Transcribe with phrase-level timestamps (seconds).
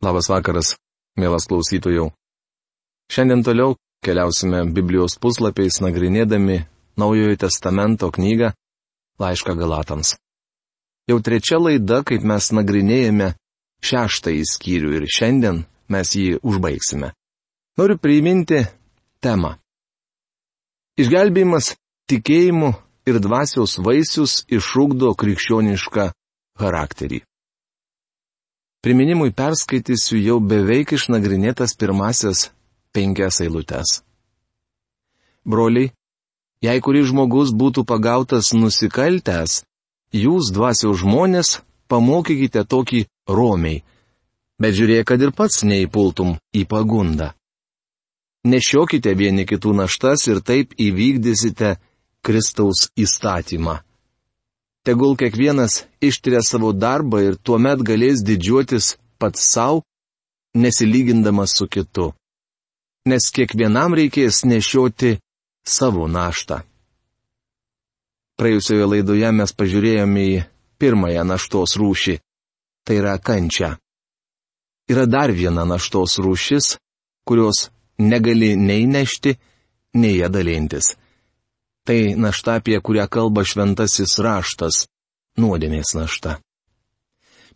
[0.00, 0.76] Labas vakaras,
[1.20, 2.06] mielas klausytojų.
[3.12, 6.62] Šiandien toliau keliausime Biblijos puslapiais nagrinėdami
[6.96, 8.54] Naujojo testamento knygą
[9.20, 10.14] Laišką Galatams.
[11.04, 13.34] Jau trečia laida, kaip mes nagrinėjame
[13.84, 17.12] šeštąjį skyrių ir šiandien mes jį užbaigsime.
[17.76, 18.64] Noriu priminti
[19.20, 19.58] temą.
[20.96, 21.74] Išgelbėjimas
[22.08, 22.72] tikėjimu
[23.04, 26.12] ir dvasios vaisius išūkdo krikščionišką
[26.60, 27.20] charakterį.
[28.80, 32.46] Priminimui perskaitysiu jau beveik išnagrinėtas pirmasis
[32.96, 33.98] penkias eilutes.
[35.44, 35.90] Broliai,
[36.64, 39.58] jei kuris žmogus būtų pagautas nusikaltęs,
[40.16, 41.58] jūs dvasios žmonės
[41.92, 43.82] pamokykite tokį romiai,
[44.56, 47.34] bet žiūrėk, kad ir pats neįpultum į pagundą.
[48.48, 51.76] Nešiokite vieni kitų naštas ir taip įvykdysite
[52.24, 53.82] Kristaus įstatymą.
[54.84, 59.82] Tegul kiekvienas ištiria savo darbą ir tuomet galės didžiuotis pats savo,
[60.56, 62.12] nesilygindamas su kitu.
[63.08, 65.18] Nes kiekvienam reikės nešioti
[65.66, 66.62] savo naštą.
[68.40, 70.36] Praėjusioje laidoje mes pažiūrėjome į
[70.80, 72.16] pirmąją naštos rūšį-
[72.84, 73.76] tai yra kančia.
[74.88, 76.78] Yra dar viena naštos rūšis,
[77.28, 79.36] kurios negali nei nešti,
[79.94, 80.96] nei ją dalintis.
[81.84, 84.86] Tai našta, apie kurią kalba šventasis raštas-
[85.40, 86.40] nuodėmės našta.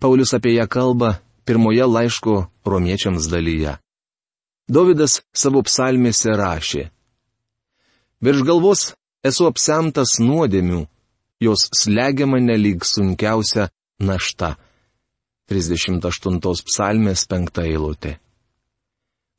[0.00, 3.78] Paulius apie ją kalba pirmoje laiško romiečiams dalyje.
[4.68, 6.90] Davidas savo psalmėse rašė.
[8.24, 8.94] Virš galvos
[9.28, 10.86] esu apsemtas nuodėmių,
[11.40, 13.68] jos slegia mane lyg sunkiausia
[14.00, 14.56] našta.
[15.52, 18.16] 38 psalmės 5 eilutė.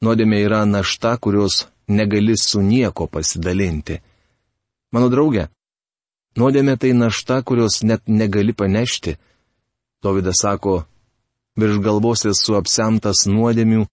[0.06, 3.98] Nuodėmė yra našta, kurios negali su nieko pasidalinti.
[4.96, 5.50] Mano draugė,
[6.40, 9.18] nuodėmė tai našta, kurios net negali panešti.
[10.00, 10.86] Dovydas sako,
[11.60, 13.84] virš galvos esu apsemtas nuodėmių,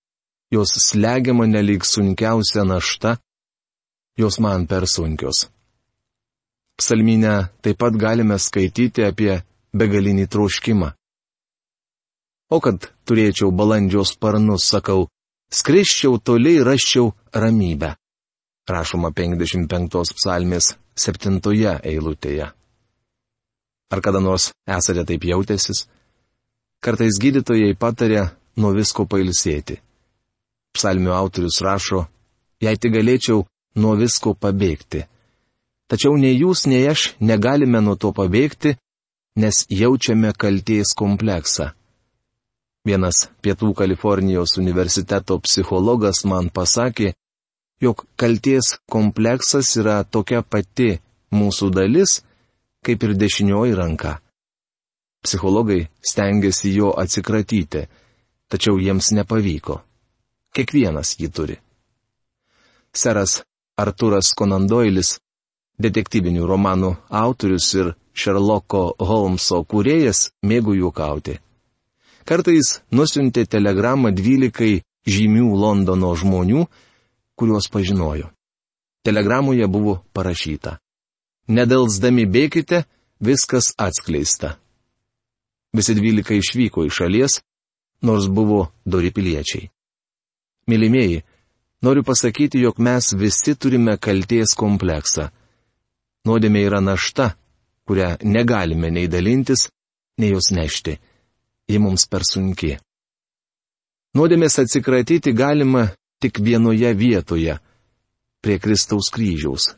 [0.55, 3.17] jos slegia mane lyg sunkiausia našta,
[4.21, 5.49] jos man per sunkios.
[6.79, 9.41] Psalminę taip pat galime skaityti apie
[9.75, 10.93] begalinį troškimą.
[12.55, 15.09] O kad turėčiau balandžio sparnus, sakau,
[15.51, 17.97] skriščiau toliai raščiau ramybę.
[18.71, 22.53] Rašoma 55 psalmės septintoje eilutėje.
[23.93, 25.87] Ar kada nors esate taip jautęsis?
[26.83, 29.81] Kartais gydytojai patarė nuo visko pailsėti.
[30.73, 32.07] Psalmių autorius rašo,
[32.63, 33.43] jei tik galėčiau
[33.83, 35.03] nuo visko pabėgti.
[35.91, 38.77] Tačiau nei jūs, nei aš negalime nuo to pabėgti,
[39.43, 41.73] nes jaučiame kalties kompleksą.
[42.87, 47.13] Vienas Pietų Kalifornijos universiteto psichologas man pasakė,
[47.83, 51.01] jog kalties kompleksas yra tokia pati
[51.35, 52.21] mūsų dalis,
[52.85, 54.19] kaip ir dešinioji ranka.
[55.23, 57.87] Psichologai stengiasi jo atsikratyti,
[58.51, 59.81] tačiau jiems nepavyko.
[60.53, 61.57] Kiekvienas jį turi.
[62.93, 63.41] Seras
[63.79, 65.17] Arturas Konandoilis,
[65.81, 71.39] detektyvinių romanų autorius ir Šerloko Holmso kūrėjas, mėgo juokauti.
[72.29, 76.67] Kartais nusintė telegramą dvylikai žymių Londono žmonių,
[77.43, 78.29] kuriuos pažinojo.
[79.03, 80.77] Telegramoje buvo parašyta.
[81.51, 82.85] Nedelsdami bėkite,
[83.19, 84.53] viskas atskleista.
[85.75, 87.41] Visi dvylika išvyko iš šalies,
[88.07, 89.71] nors buvo dori piliečiai.
[90.71, 91.23] Mylimieji,
[91.83, 95.33] noriu pasakyti, jog mes visi turime kalties kompleksą.
[96.23, 97.33] Nuodėmė yra našta,
[97.91, 99.67] kurią negalime nei dalintis,
[100.23, 100.95] nei jos nešti.
[101.67, 102.77] Ji mums per sunki.
[104.15, 105.89] Nuodėmės atsikratyti galima
[106.23, 107.59] tik vienoje vietoje-
[108.43, 109.75] prie Kristaus kryžiaus.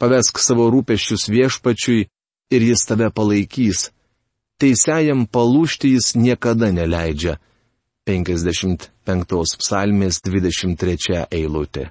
[0.00, 2.06] Pavesk savo rūpeščius viešpačiui
[2.50, 3.90] ir jis tave palaikys.
[4.60, 7.38] Teisėjam palūšti jis niekada neleidžia.
[8.08, 11.90] 55 psalmės 23 eilutė.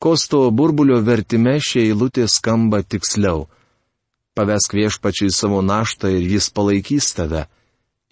[0.00, 3.46] Kosto burbulio vertime šie eilutė skamba tiksliau.
[4.36, 7.46] Pavesk viešpačiui savo naštą ir jis palaikys tave.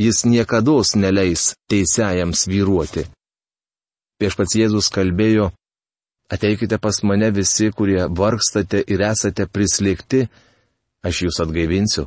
[0.01, 3.05] Jis niekada neleis teisėjams vyruoti.
[4.23, 5.51] Viešpats Jėzus kalbėjo,
[6.31, 10.29] ateikite pas mane visi, kurie vargstate ir esate prislėgti,
[11.05, 12.07] aš jūs atgaivinsiu.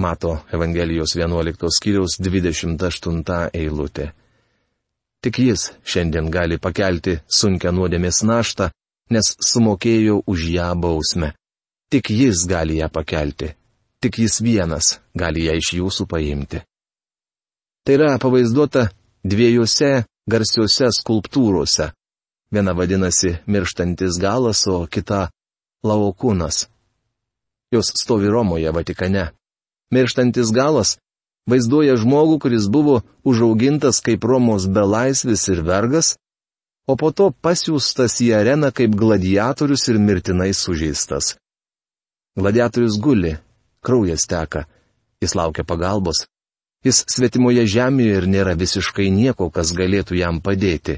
[0.00, 4.10] Mato Evangelijos 11 skyriaus 28 eilutė.
[5.20, 8.70] Tik jis šiandien gali pakelti sunkę nuodėmės naštą,
[9.12, 11.34] nes sumokėjo už ją bausmę.
[11.92, 13.50] Tik jis gali ją pakelti.
[14.00, 16.62] Tik jis vienas gali ją iš jūsų paimti.
[17.84, 18.86] Tai yra pavaizduota
[19.24, 21.90] dviejose garsiuose skulptūrose.
[22.50, 25.28] Viena vadinasi mirštantis galas, o kita
[25.86, 26.66] laokūnas.
[27.70, 29.30] Jos stovi Romoje, Vatikane.
[29.94, 30.96] Mirštantis galas
[31.50, 36.16] vaizduoja žmogų, kuris buvo užaugintas kaip Romos belaisvis ir vergas,
[36.90, 41.36] o po to pasiūstas į areną kaip gladiatorius ir mirtinai sužeistas.
[42.38, 43.36] Gladiatorius guli,
[43.82, 44.66] kraujas teka,
[45.22, 46.26] jis laukia pagalbos.
[46.80, 50.96] Jis svetimoje žemėje ir nėra visiškai nieko, kas galėtų jam padėti.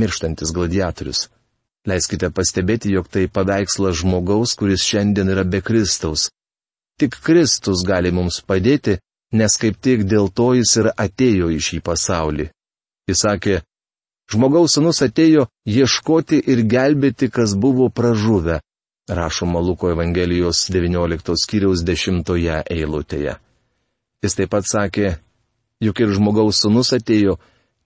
[0.00, 1.26] Mirštantis gladiatorius.
[1.84, 6.30] Leiskite pastebėti, jog tai paveikslas žmogaus, kuris šiandien yra be Kristaus.
[6.96, 8.96] Tik Kristus gali mums padėti,
[9.36, 12.48] nes kaip tik dėl to jis ir atėjo į šį pasaulį.
[13.10, 13.60] Jis sakė,
[14.32, 18.62] žmogaus sunus atėjo ieškoti ir gelbėti, kas buvo pražuvę,
[19.10, 22.24] rašoma Luko Evangelijos 19 skyriaus 10
[22.72, 23.40] eilutėje.
[24.22, 25.16] Jis taip pat sakė,
[25.82, 27.38] juk ir žmogaus sunus atėjo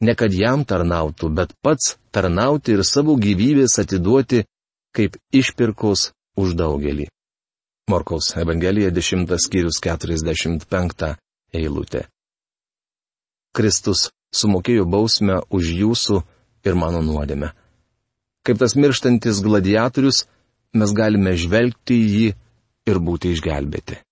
[0.05, 4.45] ne kad jam tarnautų, bet pats tarnauti ir savo gyvybės atiduoti
[4.97, 7.09] kaip išpirkos už daugelį.
[7.89, 11.15] Morkaus Evangelija 10 skyrius 45
[11.55, 12.07] eilutė.
[13.57, 16.21] Kristus sumokėjo bausmę už jūsų
[16.67, 17.53] ir mano nuodėmę.
[18.45, 20.25] Kaip tas mirštantis gladiatorius,
[20.77, 22.29] mes galime žvelgti į jį
[22.91, 24.03] ir būti išgelbėti.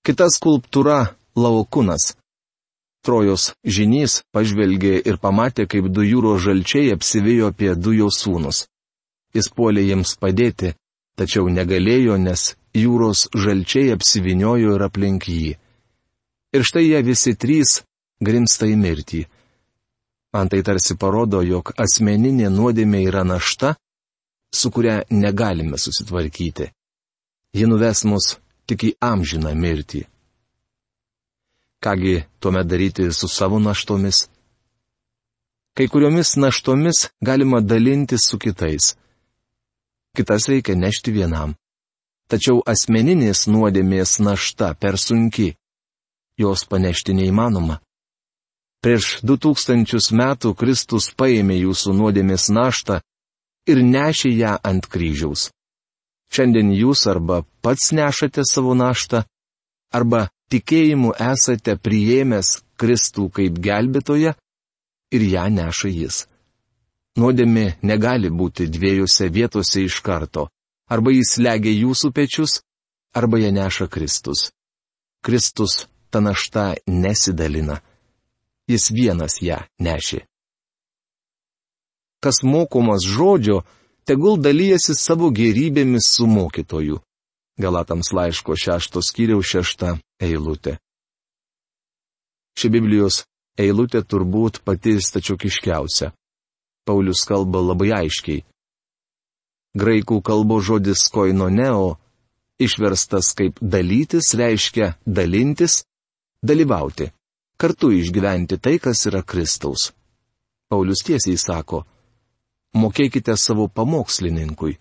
[0.00, 1.12] Kita skulptūra-
[1.44, 2.14] Laukunas.
[3.04, 8.64] Trojos žinys pažvelgė ir pamatė, kaip du jūros žalčiai apsivijo apie du jo sūnus.
[9.36, 10.72] Jis puolė jiems padėti,
[11.20, 15.52] tačiau negalėjo, nes jūros žalčiai apsiviniojo ir aplink jį.
[16.56, 17.82] Ir štai jie visi trys
[18.24, 19.24] grimsta į mirtį.
[20.32, 23.76] Man tai tarsi parodo, jog asmeninė nuodėmė yra našta,
[24.54, 26.72] su kuria negalime susitvarkyti.
[27.52, 28.38] Ji nuves mus
[28.70, 30.04] tik į amžiną mirtį.
[31.84, 34.28] Kągi tuomet daryti su savo naštomis?
[35.76, 38.94] Kai kuriomis naštomis galima dalintis su kitais.
[40.16, 41.54] Kitas reikia nešti vienam.
[42.30, 45.54] Tačiau asmeninės nuodėmės našta per sunki
[46.42, 47.78] jos panešti neįmanoma.
[48.80, 53.00] Prieš du tūkstančius metų Kristus paėmė jūsų nuodėmės naštą
[53.68, 55.50] ir nešė ją ant kryžiaus.
[56.30, 59.24] Šiandien jūs arba pats nešate savo naštą,
[59.90, 64.34] arba tikėjimu esate priėmęs Kristų kaip gelbėtoje
[65.16, 66.24] ir ją neša jis.
[67.18, 70.46] Nuodėmė negali būti dviejose vietose iš karto.
[70.90, 72.60] Arba jis legia jūsų pečius,
[73.14, 74.50] arba ją neša Kristus.
[75.22, 77.80] Kristus ta našta nesidalina.
[78.70, 80.22] Jis vienas ją nešė.
[82.22, 83.62] Kas mokomas žodžio,
[84.08, 87.00] tegul dalyjasi savo gerybėmis su mokytoju.
[87.60, 90.78] Galatams laiško šeštos skyriaus šešta eilutė.
[92.56, 93.24] Ši Biblijos
[93.60, 96.12] eilutė turbūt pati stačiokiškiausia.
[96.88, 98.44] Paulius kalba labai aiškiai.
[99.80, 102.00] Graikų kalbo žodis koinoneo,
[102.58, 105.84] išverstas kaip dalytis, reiškia dalintis,
[106.42, 107.12] dalyvauti,
[107.60, 109.92] kartu išgyventi tai, kas yra Kristaus.
[110.70, 111.84] Paulius tiesiai sako,
[112.76, 114.76] mokėkite savo pamokslininkui,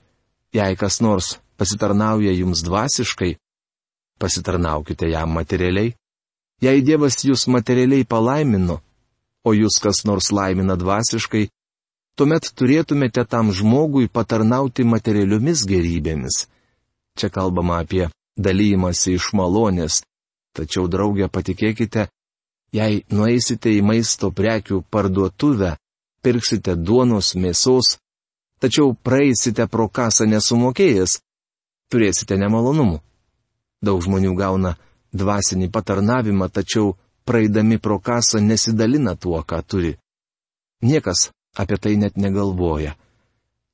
[0.53, 3.35] jei kas nors pasitarnauja jums dvasiškai,
[4.19, 5.93] pasitarnaukite jam materialiai,
[6.61, 8.79] jei Dievas jūs materialiai palaimino,
[9.45, 11.47] o jūs kas nors laimina dvasiškai,
[12.15, 16.45] tuomet turėtumėte tam žmogui patarnauti materialiomis gerybėmis.
[17.17, 18.07] Čia kalbama apie
[18.37, 20.01] dalymasi iš malonės,
[20.59, 22.07] Tačiau, draugė, patikėkite,
[22.73, 25.75] jei nueisite į maisto prekių parduotuvę,
[26.21, 27.97] pirksite duonos, mėsos,
[28.59, 31.19] tačiau praeisite pro kasą nesumokėjęs,
[31.91, 32.99] turėsite nemalonumų.
[33.81, 34.75] Daug žmonių gauna
[35.15, 36.95] dvasinį patarnavimą, tačiau
[37.25, 39.95] praeidami pro kasą nesidalina tuo, ką turi.
[40.81, 42.95] Niekas apie tai net negalvoja.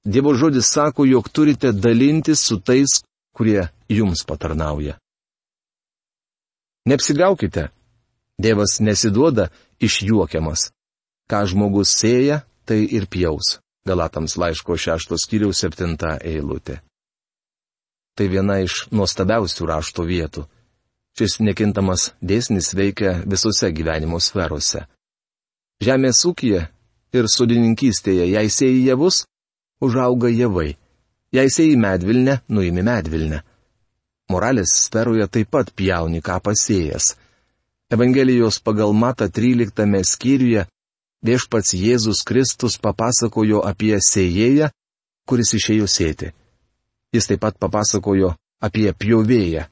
[0.05, 3.01] Dievo žodis sako, jog turite dalintis su tais,
[3.33, 4.99] kurie jums patarnauja.
[6.85, 7.69] Neapsigaukite.
[8.37, 9.47] Dievas nesiduoda
[9.79, 10.69] išjuokiamas.
[11.29, 13.59] Ką žmogus sėja, tai ir pjaus.
[13.85, 16.79] Galatams laiško šeštos kiriaus septinta eilutė.
[18.15, 20.45] Tai viena iš nuostabiausių rašto vietų.
[21.15, 24.85] Šis nekintamas dėsnis veikia visose gyvenimo sferose.
[25.83, 26.67] Žemės ūkija
[27.15, 29.25] ir sudininkystėje, jei sėjai javus,
[29.83, 30.73] užauga javai.
[31.35, 33.43] Jei sėjai medvilnę, nuimi medvilnę
[34.31, 37.13] moralės sferoje taip pat pjauni ką pasėjęs.
[37.93, 40.65] Evangelijos pagal Mata 13 skyriuje
[41.25, 44.69] viešpats Jėzus Kristus papasakojo apie sėjėją,
[45.29, 46.31] kuris išėjo sėti.
[47.15, 49.65] Jis taip pat papasakojo apie pjovėją,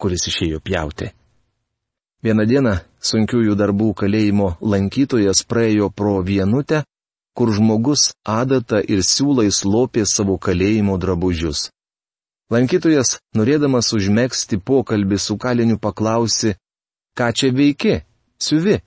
[0.00, 1.12] kuris išėjo pjauti.
[2.24, 2.74] Vieną dieną
[3.04, 6.82] sunkiųjų darbų kalėjimo lankytojas praėjo pro vienutę,
[7.36, 11.68] kur žmogus adata ir siūlais lopė savo kalėjimo drabužius.
[12.50, 16.54] Lankytojas, norėdamas užmėgsti pokalbį su kaliniu, paklausė,
[17.18, 17.96] ką čia veiki,
[18.38, 18.78] siuvi.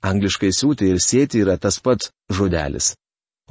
[0.00, 2.94] Angliškai siūti ir sėti yra tas pats žodelis.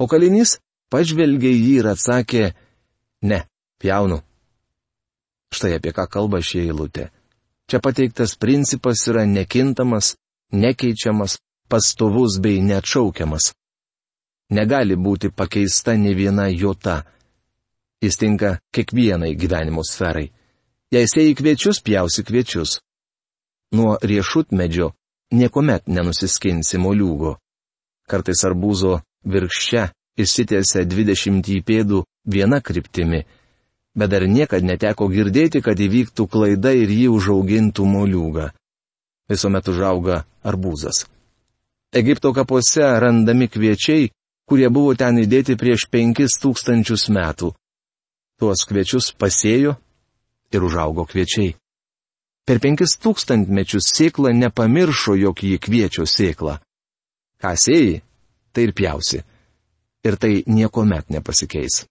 [0.00, 0.58] O kalinys
[0.90, 2.50] pažvelgė jį ir atsakė,
[3.22, 3.44] ne,
[3.78, 4.18] pjaunu.
[5.54, 7.10] Štai apie ką kalba šie eilutė.
[7.70, 10.16] Čia pateiktas principas yra nekintamas,
[10.50, 11.38] nekeičiamas,
[11.70, 13.52] pastovus bei neatšaukiamas.
[14.50, 17.04] Negali būti pakeista ne viena jota.
[18.02, 20.30] Jis tinka kiekvienai gyvenimo sferai.
[20.90, 22.80] Jei sėjai kviečius, pjausi kviečius.
[23.76, 24.90] Nuo riešutmedžio
[25.32, 27.36] niekuomet nenusiskinsi moliūgo.
[28.10, 33.24] Kartais arbūzo virkščia išsitėse 20 pėdų viena kryptimi,
[33.94, 38.50] bet dar niekad neteko girdėti, kad įvyktų klaida ir jį užaugintų moliūgą
[39.30, 41.06] visuomet užauga arbūzas.
[41.94, 44.10] Egipto kapuose randami kviečiai,
[44.46, 47.52] kurie buvo ten įdėti prieš penkis tūkstančius metų.
[48.40, 49.76] Tuos kviečius pasėjo
[50.54, 51.54] ir užaugo kviečiai.
[52.50, 56.58] Per penkis tūkstantmečius sėkla nepamiršo, jog jį kviečio sėkla.
[57.38, 58.02] Ką sėjai,
[58.50, 59.22] tai ir pjausi.
[60.02, 61.86] Ir tai niekuomet nepasikeis.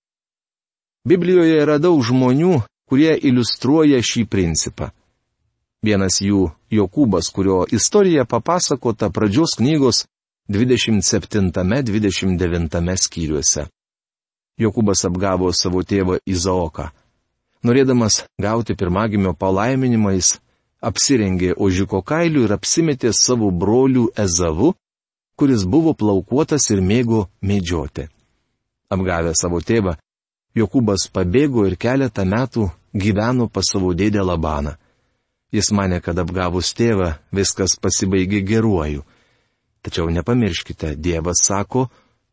[1.07, 2.59] Biblijoje yra daug žmonių,
[2.91, 4.91] kurie iliustruoja šį principą.
[5.79, 10.11] Vienas jų- Jokūbas, kurio istorija papasakota pradžios knygos
[10.51, 13.71] 27-29 skyriuose.
[14.59, 16.91] Jokūbas apgavo savo tėvą Izaoką.
[17.63, 20.35] Norėdamas gauti pirmagimio palaiminimą, jis
[20.81, 24.74] apsirengė ožiko kailių ir apsimetė savo brolių Ezavu,
[25.39, 28.07] kuris buvo plaukuotas ir mėgo medžioti.
[28.89, 29.95] Apgavę savo tėvą,
[30.57, 34.74] Jokūbas pabėgo ir keletą metų gyveno pas savo dėdę Labaną.
[35.53, 39.05] Jis mane, kad apgavus tėvą viskas pasibaigė geruoju.
[39.86, 41.88] Tačiau nepamirškite, Dievas sako,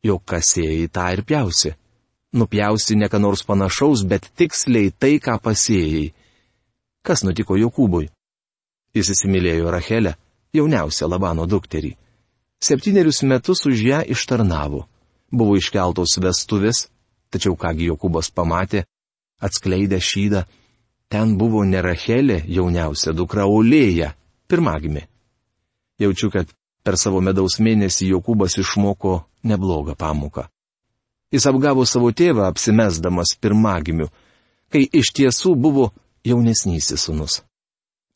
[0.04, 1.74] jog kasėjai tą ir pjausi.
[2.36, 6.10] Nupjausi ne ką nors panašaus, bet tiksliai tai, ką pasėjai.
[7.06, 8.10] Kas nutiko Jokūbui?
[8.96, 10.14] Jis įsimylėjo Rachelę,
[10.56, 11.92] jauniausią Labano dukterį.
[12.64, 14.86] Septynerius metus už ją ištarnavo.
[15.28, 16.86] Buvo iškeltos vestuvės,
[17.28, 18.86] tačiau kągi Jokūbas pamatė,
[19.42, 20.46] atskleidė šydą,
[21.12, 24.14] ten buvo ne Rachelė jauniausia dukra Olėja,
[24.48, 25.02] pirmagimi.
[26.00, 26.48] Jaučiu, kad
[26.84, 30.46] per savo medaus mėnesį Jokūbas išmoko neblogą pamoką.
[31.34, 34.08] Jis apgavo savo tėvą apsimesdamas pirmagimiu,
[34.72, 35.90] kai iš tiesų buvo
[36.24, 37.42] jaunesnysis sunus.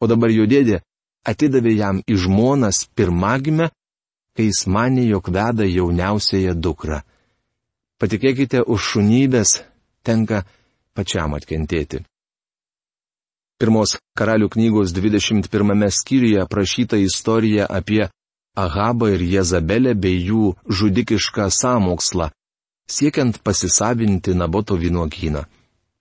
[0.00, 0.80] O dabar jo dėdė
[1.28, 3.71] atidavė jam į žmonas pirmagimę,
[4.37, 7.02] kai jis manė, jog veda jauniausiąją dukrą.
[8.00, 9.59] Patikėkite, už šunybės
[10.02, 10.45] tenka
[10.97, 12.00] pačiam atkentėti.
[13.61, 18.09] Pirmos karalių knygos 21 skyriuje aprašyta istorija apie
[18.57, 22.30] Ahabą ir Jezabelę bei jų žudikišką sąmokslą,
[22.88, 25.45] siekiant pasisavinti Naboto vynogyną.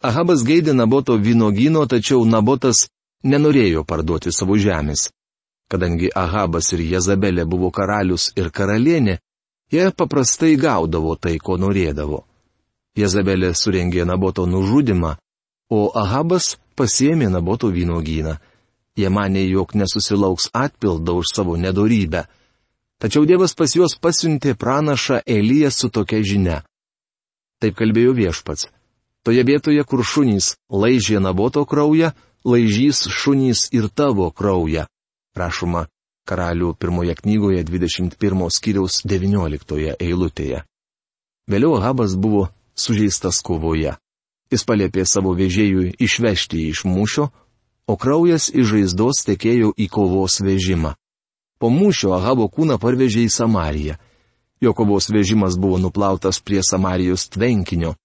[0.01, 2.87] Ahabas geidė Naboto vynogyno, tačiau Nabotas
[3.23, 5.09] nenorėjo parduoti savo žemės.
[5.69, 9.19] Kadangi Ahabas ir Jezabelė buvo karalius ir karalienė,
[9.71, 12.23] jie paprastai gaudavo tai, ko norėdavo.
[12.97, 15.15] Jezabelė surengė Naboto nužudimą,
[15.69, 18.39] o Ahabas pasėmė Naboto vynogyną.
[18.97, 22.25] Jie mane, jog nesusilauks atpildo už savo nedorybę.
[22.99, 26.57] Tačiau Dievas pas juos pasiuntė pranašą Eliją su tokia žinia.
[27.61, 28.67] Taip kalbėjo viešpats.
[29.23, 32.11] Toje vietoje, kur šunys laižė Naboto kraują,
[32.45, 34.85] laižys šunys ir tavo kraują.
[35.35, 35.87] Rašoma
[36.29, 40.63] karalių pirmoje knygoje 21 skyriaus 19 eilutėje.
[41.49, 43.95] Vėliau Habas buvo sužeistas kovoje.
[44.49, 47.29] Jis paliepė savo vežėjui išvežti jį iš mūšio,
[47.89, 50.95] o kraujas iš žaizdos tekėjo į kovos vežimą.
[51.59, 53.97] Po mūšio Ahabo kūną parvežė į Samariją.
[54.61, 57.95] Jo kovos vežimas buvo nuplautas prie Samarijos tvenkinio,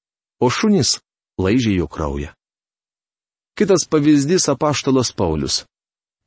[0.40, 1.00] o šunys
[1.40, 2.32] laižė jo kraują.
[3.54, 5.64] Kitas pavyzdys apaštalas Paulius.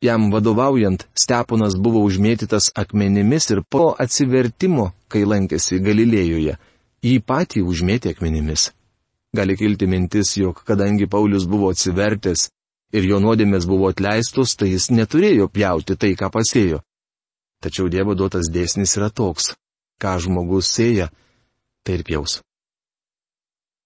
[0.01, 6.55] Jam vadovaujant, Steponas buvo užmėtytas akmenimis ir po atsivertimo, kai lankėsi Galilėjoje,
[7.03, 8.69] jį patį užmėtė akmenimis.
[9.35, 12.47] Gali kilti mintis, jog kadangi Paulius buvo atsivertęs
[12.95, 16.79] ir jo nuodėmės buvo atleistos, tai jis neturėjo pjauti tai, ką pasėjo.
[17.59, 19.51] Tačiau Dievo duotas dėsnis yra toks,
[19.99, 21.11] ką žmogus sėja,
[21.83, 22.39] tai ir pjaus.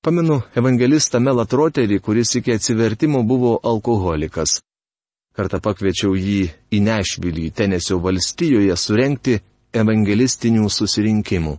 [0.01, 4.55] Pamenu evangelistą Melatroterį, kuris iki atsivertimo buvo alkoholikas.
[5.38, 6.39] Kartą pakviečiau jį
[6.74, 9.36] į Nešvilį, Tenesio valstijoje, surenkti
[9.81, 11.53] evangelistinių susirinkimų.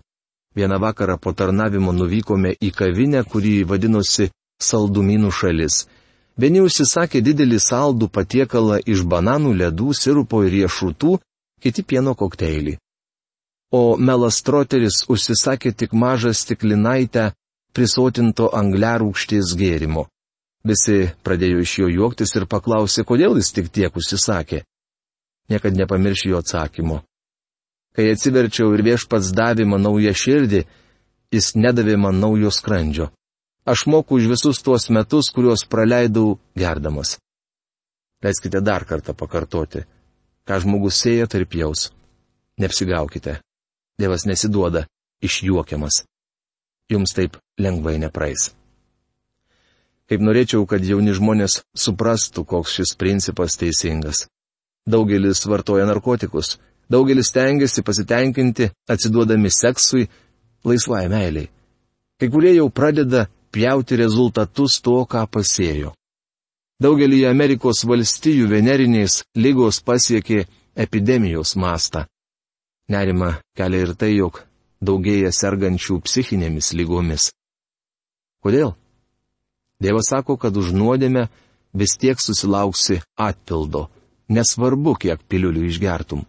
[0.59, 4.27] Vieną vakarą po tarnavimo nuvykome į kavinę, kurį vadinosi
[4.59, 5.77] Saldumynų šalis.
[6.35, 11.13] Vieni užsisakė didelį saldų patiekalą iš bananų, ledų, sirupo ir riešutų,
[11.63, 12.75] kiti pieno kokteilį.
[13.71, 17.31] O melastroteris užsisakė tik mažą stiklinaitę
[17.73, 20.07] prisotinto angliarūkštės gėrimo.
[20.63, 24.63] Visi pradėjo iš jo juoktis ir paklausė, kodėl jis tik tiek užsisakė.
[25.49, 27.03] niekad nepamiršiu jo atsakymo.
[27.93, 30.63] Kai atsiverčiau ir viešpats davė man naują širdį,
[31.35, 33.11] jis nedavė man naujo skrandžio.
[33.65, 37.19] Aš moku už visus tuos metus, kuriuos praleidau gerdamas.
[38.23, 39.85] Leiskite dar kartą pakartoti.
[40.47, 41.91] Ką žmogus sėja, tarp jaus.
[42.59, 43.41] Neapsigaukite.
[43.99, 44.87] Dievas nesiduoda
[45.23, 46.03] išjuokiamas.
[46.93, 48.51] Jums taip lengvai nepraeis.
[50.11, 54.27] Kaip norėčiau, kad jauni žmonės suprastų, koks šis principas teisingas.
[54.85, 56.59] Daugelis vartoja narkotikus,
[56.93, 60.09] daugelis tengiasi pasitenkinti, atsiduodami seksui,
[60.69, 61.49] laisvai meiliai.
[62.21, 65.95] Kai kurie jau pradeda pjauti rezultatus to, ką pasėjo.
[66.83, 70.45] Daugelį Amerikos valstijų venerinės lygos pasiekė
[70.75, 72.05] epidemijos mastą.
[72.91, 74.43] Nerima kelia ir tai, jog
[74.83, 77.31] daugėja sergančių psichinėmis lygomis.
[78.43, 78.75] Kodėl?
[79.83, 81.29] Dievas sako, kad už nuodėmę
[81.75, 83.89] vis tiek susilauksi atpildo,
[84.31, 86.25] nesvarbu, kiek piliulių išgertum.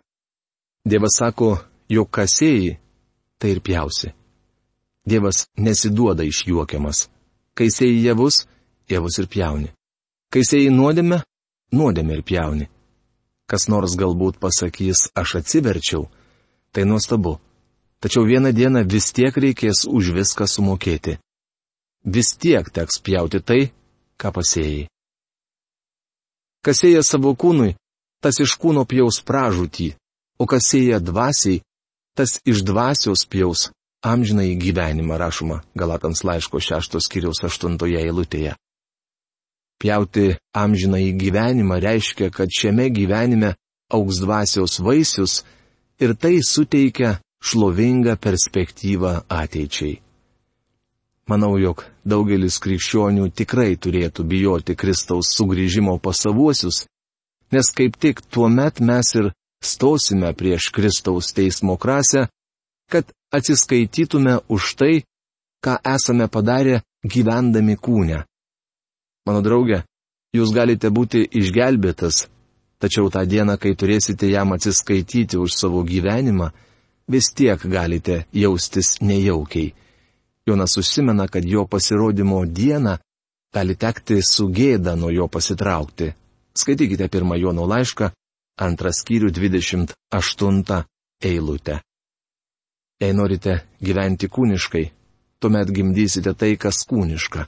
[0.85, 1.57] Dievas sako,
[1.89, 2.77] jog kasėjai,
[3.37, 4.13] tai ir pjausi.
[5.05, 7.07] Dievas nesiduoda išjuokiamas.
[7.53, 8.45] Kai sėjai javus,
[8.89, 9.69] javus ir pjauni.
[10.33, 11.19] Kai sėjai nuodėmę,
[11.75, 12.69] nuodėmę ir pjauni.
[13.45, 16.07] Kas nors galbūt pasakys, aš atsiverčiau,
[16.71, 17.37] tai nuostabu.
[18.03, 21.15] Tačiau vieną dieną vis tiek reikės už viską sumokėti.
[22.03, 23.61] Vis tiek teks pjauti tai,
[24.19, 24.89] ką pasėjai.
[26.63, 27.77] Kas sėja savo kūnui,
[28.19, 29.93] tas iš kūno pjaus pražūtį,
[30.35, 31.61] o kas sėja dvasiai,
[32.15, 33.69] tas iš dvasios pjaus
[34.03, 38.57] amžinai gyvenimą rašoma Galatams laiško šeštos kiriaus aštuntoje eilutėje.
[39.79, 43.55] Pjauti amžinai gyvenimą reiškia, kad šiame gyvenime
[43.91, 45.43] auks dvasios vaisius
[46.03, 49.99] ir tai suteikia šlovingą perspektyvą ateičiai.
[51.27, 56.83] Manau, jog daugelis krikščionių tikrai turėtų bijoti Kristaus sugrįžimo pas savuosius,
[57.51, 59.31] nes kaip tik tuo met mes ir
[59.63, 62.27] stosime prieš Kristaus teismo krasę,
[62.91, 64.95] kad atsiskaitytume už tai,
[65.63, 68.25] ką esame padarę gyvendami kūne.
[69.23, 69.83] Mano draugė,
[70.35, 72.27] jūs galite būti išgelbėtas,
[72.83, 76.51] tačiau tą dieną, kai turėsite jam atsiskaityti už savo gyvenimą,
[77.07, 79.73] vis tiek galite jaustis nejaukiai.
[80.45, 82.97] Jonas užsimena, kad jo pasirodymo dieną
[83.53, 86.11] gali tekti su gėda nuo jo pasitraukti.
[86.53, 88.09] Skaitykite pirmą Jono laišką,
[88.61, 90.83] antras skyrių 28
[91.23, 91.79] eilutę.
[93.01, 94.83] Jei norite gyventi kūniškai,
[95.39, 97.47] tuomet gimdysite tai, kas kūniška.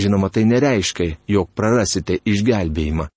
[0.00, 3.08] Žinoma, tai nereiškia, jog prarasite išgelbėjimą.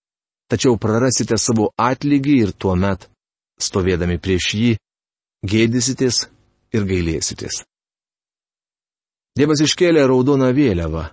[0.51, 3.07] Tačiau prarasite savo atlygį ir tuomet,
[3.61, 4.71] stovėdami prieš jį,
[5.43, 6.25] gėdysitės
[6.75, 7.63] ir gailėsitės.
[9.35, 11.09] Dievas iškėlė raudoną vėliavą,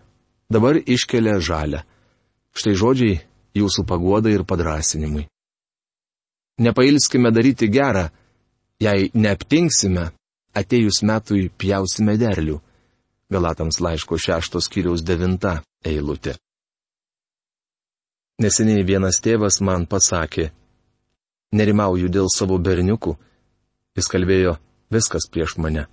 [0.52, 1.82] dabar iškelia žalę.
[2.54, 3.20] Štai žodžiai
[3.58, 5.26] jūsų pagoda ir padrasinimui.
[6.62, 8.10] Nepailskime daryti gerą,
[8.80, 10.10] jei neaptinksime,
[10.54, 12.60] atejus metui pjausime derlių.
[13.32, 16.36] Galatams laiško šeštos kiriaus devinta eilutė.
[18.42, 20.50] Neseniai vienas tėvas man pasakė,
[21.56, 23.16] nerimauju dėl savo berniukų,
[23.98, 24.56] Jis kalbėjo,
[24.92, 25.84] viskas prieš mane.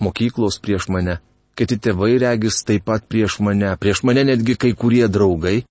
[0.00, 1.18] Mokyklos prieš mane,
[1.58, 5.62] kiti tėvai regis taip pat prieš mane, prieš mane netgi kai kurie draugai.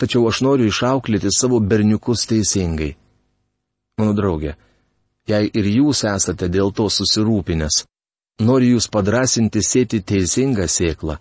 [0.00, 2.94] Tačiau aš noriu išauklėti savo berniukus teisingai.
[3.98, 4.54] Mano draugė,
[5.28, 7.82] jei ir jūs esate dėl to susirūpinęs,
[8.46, 11.18] noriu jūs padrasinti sėti teisingą sėklą.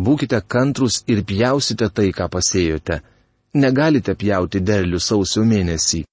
[0.00, 3.02] Būkite kantrus ir pjausite tai, ką pasėjote.
[3.60, 6.04] Negalite pjauti derlių sausio mėnesį.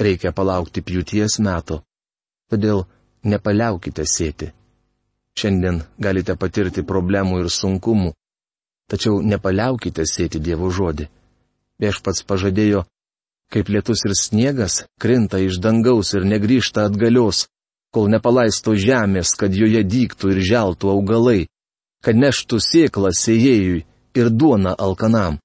[0.00, 1.82] Reikia palaukti pjūties meto.
[2.50, 2.84] Todėl
[3.26, 4.52] nepaliaukite sėti.
[5.36, 8.12] Šiandien galite patirti problemų ir sunkumų,
[8.90, 11.08] tačiau nepaliaukite sėti Dievo žodį.
[11.82, 12.86] Viešpats pažadėjo,
[13.52, 17.46] kaip lietus ir sniegas krinta iš dangaus ir negryžta atgalios,
[17.92, 21.46] kol nepalaisto žemės, kad joje dyktų ir želtų augalai,
[22.04, 23.84] kad neštų sėklą sėjėjui
[24.16, 25.38] ir duona alkanam.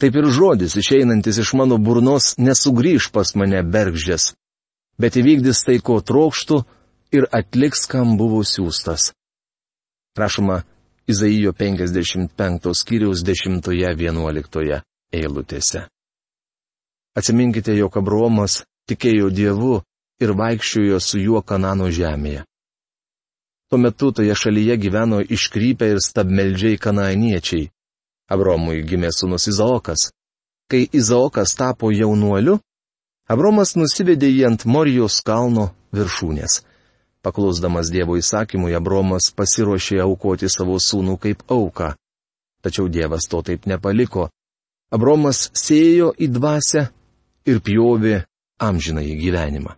[0.00, 4.32] Taip ir žodis išeinantis iš mano burnos nesugrįž pas mane bergždžias,
[5.00, 6.60] bet įvykdys tai, ko trokštų
[7.16, 9.12] ir atliks, kam buvo siūstas.
[10.14, 10.62] Prašoma,
[11.10, 14.80] Izaijo 55 skyriaus 10-11
[15.12, 15.82] eilutėse.
[17.14, 19.82] Atsiminkite, jog Abromas tikėjo Dievu
[20.22, 22.44] ir vaikščiojo su juo Kanano žemėje.
[23.68, 27.68] Tuo metu toje šalyje gyveno iškrypę ir stabmeldžiai kanaaniečiai.
[28.30, 30.08] Abromui gimė sūnus Izaokas.
[30.70, 32.58] Kai Izaokas tapo jaunuoliu,
[33.24, 36.60] Abromas nusivedė jį ant Morijos kalno viršūnės.
[37.24, 41.94] Paklusdamas Dievo įsakymui, Abromas pasiruošė aukoti savo sūnų kaip auką.
[42.60, 44.28] Tačiau Dievas to taip nepaliko.
[44.92, 46.82] Abromas sėjo į dvasę
[47.48, 48.18] ir pjovė
[48.60, 49.72] amžinąjį gyvenimą.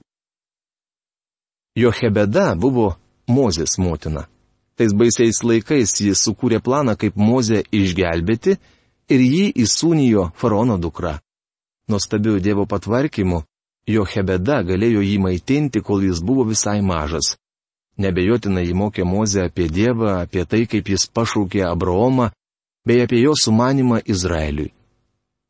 [1.78, 2.96] Jochebeda buvo
[3.30, 4.26] Mozės motina.
[4.76, 8.56] Tais baisiais laikais jis sukūrė planą, kaip Mozę išgelbėti
[9.08, 11.16] ir jį įsūnijo faraono dukra.
[11.88, 13.44] Nuostabiu Dievo patvarkymu,
[13.86, 17.36] Jochebeda galėjo jį maitinti, kol jis buvo visai mažas.
[18.02, 22.32] Nebejotinai jį mokė Mozę apie Dievą, apie tai, kaip jis pašaukė Abraomą,
[22.86, 24.72] bei apie jo sumanimą Izraeliui.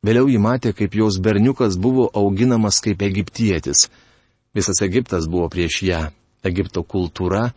[0.05, 3.89] Vėliau jį matė, kaip jos berniukas buvo auginamas kaip egiptietis.
[4.55, 6.03] Visas Egiptas buvo prieš ją.
[6.45, 7.49] Egipto kultūra,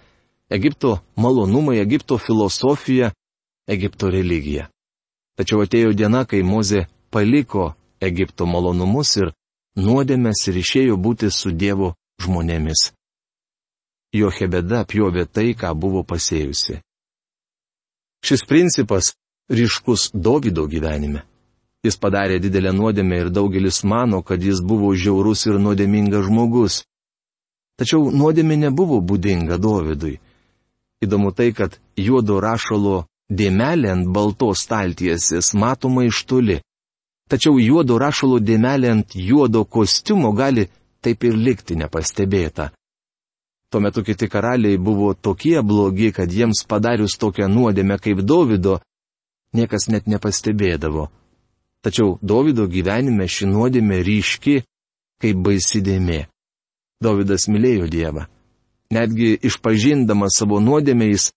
[0.49, 3.11] Egipto malonumai, Egipto filosofija,
[3.67, 4.69] Egipto religija.
[5.37, 9.31] Tačiau atėjo diena, kai Mozė paliko Egipto malonumus ir
[9.79, 12.91] nuodėmės ir išėjo būti su Dievu žmonėmis.
[14.15, 16.79] Jo hebeda pjovė tai, ką buvo pasėjusi.
[18.25, 19.13] Šis principas
[19.49, 21.23] ryškus Davido gyvenime.
[21.85, 26.81] Jis padarė didelę nuodėmę ir daugelis mano, kad jis buvo žiaurus ir nuodėmingas žmogus.
[27.79, 30.17] Tačiau nuodėmė nebuvo būdinga Dovydui.
[30.99, 36.59] Įdomu tai, kad juodo rašalo dėmelė ant baltos staltiesės matoma iš toli.
[37.29, 40.65] Tačiau juodo rašalo dėmelė ant juodo kostiumo gali
[41.01, 42.71] taip ir likti nepastebėta.
[43.69, 48.79] Tuo metu kiti karaliai buvo tokie blogi, kad jiems padarius tokią nuodėmę kaip Davido,
[49.53, 51.05] niekas net nepastebėdavo.
[51.85, 54.57] Tačiau Davido gyvenime ši nuodėmė ryški,
[55.21, 56.25] kaip baisi dėmė.
[56.99, 58.25] Davidas mylėjo Dievą.
[58.91, 61.29] Netgi išpažindamas savo nuodėmę jis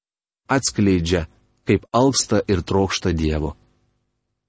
[0.49, 1.27] atskleidžia,
[1.69, 3.53] kaip alpsta ir trokšta Dievo.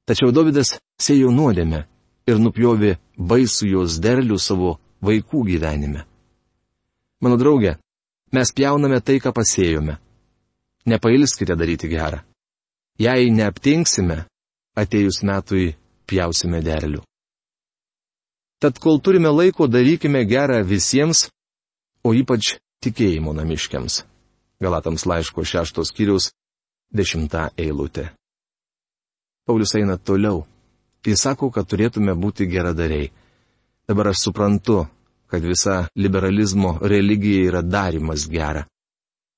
[0.03, 1.85] Tačiau Davidas sėjo nuodėmę
[2.27, 6.03] ir nupjovė baisų jos derlių savo vaikų gyvenime.
[7.23, 7.77] Mano draugė,
[8.35, 9.95] mes pjauname tai, ką pasėjome.
[10.91, 12.19] Nepailskite daryti gerą.
[12.99, 14.25] Jei neaptinksime,
[14.75, 15.71] atejus metui
[16.05, 16.99] pjausime derlių.
[18.59, 21.29] Tad kol turime laiko, darykime gerą visiems,
[22.03, 24.03] o ypač tikėjimo namiškiams.
[24.63, 26.29] Galatams laiško šeštos kiriaus
[26.91, 28.11] dešimta eilutė.
[29.45, 30.45] Paulius eina toliau.
[31.03, 33.11] Jis sako, kad turėtume būti geradariai.
[33.87, 34.85] Dabar aš suprantu,
[35.27, 38.63] kad visa liberalizmo religija yra darimas gera.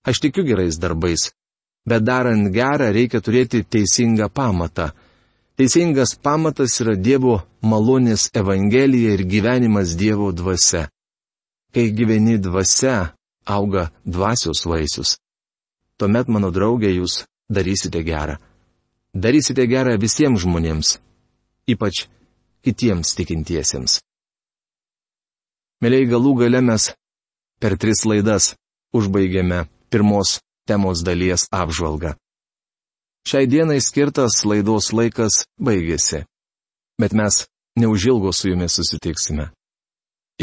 [0.06, 1.32] Aš tikiu gerais darbais,
[1.90, 4.92] bet darant gerą reikia turėti teisingą pamatą
[5.56, 10.90] Teisingas pamatas yra Dievo malonės Evangelija ir gyvenimas Dievo dvasia.
[11.72, 13.14] Kai gyveni dvasia,
[13.48, 15.14] auga dvasios vaisius.
[15.96, 18.36] Tuomet, mano draugė, jūs darysite gerą.
[19.16, 20.98] Darysite gerą visiems žmonėms,
[21.72, 22.04] ypač
[22.68, 24.02] kitiems tikintiesiems.
[25.80, 26.90] Mėlyai galų gale mes
[27.64, 28.52] per tris laidas
[28.96, 32.16] užbaigėme pirmos temos dalies apžvalgą.
[33.26, 36.26] Šiai dienai skirtas laidos laikas baigėsi.
[37.00, 37.46] Bet mes
[37.80, 39.50] neužilgo su jumis susitiksime.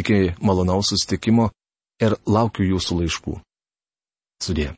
[0.00, 1.50] Iki malonaus susitikimo
[2.00, 3.36] ir laukiu jūsų laiškų.
[4.42, 4.72] Sudė.